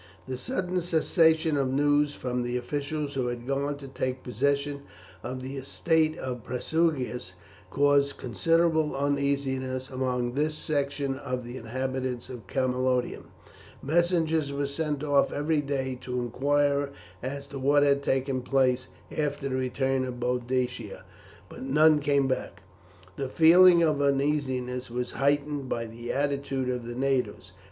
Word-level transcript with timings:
The 0.27 0.39
sudden 0.39 0.81
cessation 0.81 1.55
of 1.57 1.69
news 1.71 2.15
from 2.15 2.41
the 2.41 2.57
officials 2.57 3.13
who 3.13 3.27
had 3.27 3.45
gone 3.45 3.77
to 3.77 3.87
take 3.87 4.23
possession 4.23 4.81
of 5.21 5.43
the 5.43 5.57
estate 5.57 6.17
of 6.17 6.43
Prasutagus 6.43 7.33
caused 7.69 8.17
considerable 8.17 8.95
uneasiness 8.95 9.91
among 9.91 10.33
this 10.33 10.55
section 10.55 11.19
of 11.19 11.45
the 11.45 11.55
inhabitants 11.55 12.29
of 12.31 12.47
Camalodunum. 12.47 13.25
Messengers 13.83 14.51
were 14.51 14.65
sent 14.65 15.03
off 15.03 15.31
every 15.31 15.61
day 15.61 15.99
to 16.01 16.19
inquire 16.19 16.89
as 17.21 17.45
to 17.49 17.59
what 17.59 17.83
had 17.83 18.01
taken 18.01 18.41
place 18.41 18.87
after 19.15 19.49
the 19.49 19.55
return 19.55 20.03
of 20.03 20.19
Boadicea, 20.19 21.03
but 21.47 21.61
none 21.61 21.99
came 21.99 22.27
back. 22.27 22.63
The 23.17 23.29
feeling 23.29 23.83
of 23.83 24.01
uneasiness 24.01 24.89
was 24.89 25.11
heightened 25.11 25.69
by 25.69 25.85
the 25.85 26.11
attitude 26.11 26.69
of 26.69 26.87
the 26.87 26.95
natives. 26.95 27.51